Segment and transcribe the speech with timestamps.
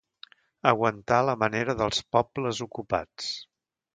[0.69, 3.31] Aguantar a la manera dels pobles ocupats.